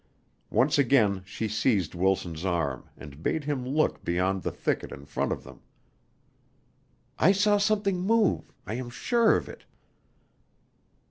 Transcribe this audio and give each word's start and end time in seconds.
Once 0.49 0.79
again 0.79 1.21
she 1.27 1.47
seized 1.47 1.93
Wilson's 1.93 2.43
arm 2.43 2.89
and 2.97 3.21
bade 3.21 3.43
him 3.43 3.63
look 3.63 4.03
beyond 4.03 4.41
the 4.41 4.49
thicket 4.51 4.91
in 4.91 5.05
front 5.05 5.31
of 5.31 5.43
them. 5.43 5.61
"I 7.19 7.31
saw 7.31 7.59
something 7.59 7.99
move. 8.01 8.51
I 8.65 8.73
am 8.73 8.89
sure 8.89 9.37
of 9.37 9.47
it." 9.47 9.63